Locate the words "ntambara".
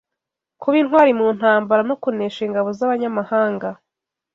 1.37-1.81